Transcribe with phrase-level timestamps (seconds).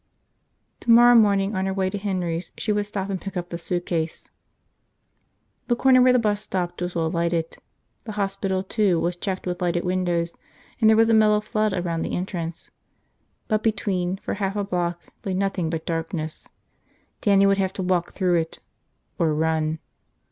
[0.79, 4.31] Tomorrow morning, on her way to Henry's, she would stop and pick up the suitcase.
[5.67, 7.59] The corner where the bus stopped was well lighted.
[8.05, 10.33] The hospital, too, was checked with lighted windows
[10.79, 12.71] and there was a mellow flood around the entrance.
[13.47, 16.49] But between, for half a block, lay nothing but darkness.
[17.21, 18.57] Dannie would have to walk through it.
[19.19, 19.77] Or run.